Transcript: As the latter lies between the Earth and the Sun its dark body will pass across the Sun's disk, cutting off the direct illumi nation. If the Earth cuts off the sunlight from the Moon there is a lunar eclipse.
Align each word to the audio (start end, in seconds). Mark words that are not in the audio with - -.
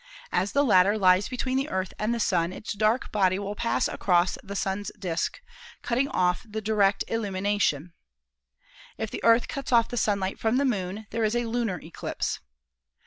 As 0.31 0.53
the 0.53 0.63
latter 0.63 0.97
lies 0.97 1.29
between 1.29 1.57
the 1.57 1.69
Earth 1.69 1.93
and 1.99 2.11
the 2.11 2.19
Sun 2.19 2.51
its 2.53 2.73
dark 2.73 3.11
body 3.11 3.37
will 3.37 3.53
pass 3.53 3.87
across 3.87 4.35
the 4.41 4.55
Sun's 4.55 4.89
disk, 4.97 5.39
cutting 5.83 6.07
off 6.07 6.43
the 6.43 6.59
direct 6.59 7.03
illumi 7.07 7.43
nation. 7.43 7.93
If 8.97 9.11
the 9.11 9.23
Earth 9.23 9.47
cuts 9.47 9.71
off 9.71 9.89
the 9.89 9.97
sunlight 9.97 10.39
from 10.39 10.57
the 10.57 10.65
Moon 10.65 11.05
there 11.11 11.23
is 11.23 11.35
a 11.35 11.45
lunar 11.45 11.79
eclipse. 11.79 12.39